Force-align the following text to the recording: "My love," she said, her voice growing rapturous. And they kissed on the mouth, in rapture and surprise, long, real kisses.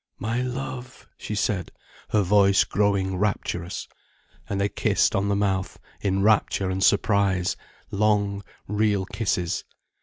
"My 0.17 0.41
love," 0.41 1.07
she 1.15 1.35
said, 1.35 1.71
her 2.09 2.23
voice 2.23 2.63
growing 2.63 3.17
rapturous. 3.17 3.87
And 4.49 4.59
they 4.59 4.67
kissed 4.67 5.15
on 5.15 5.27
the 5.27 5.35
mouth, 5.35 5.77
in 6.01 6.23
rapture 6.23 6.71
and 6.71 6.83
surprise, 6.83 7.55
long, 7.91 8.43
real 8.67 9.05
kisses. 9.05 9.63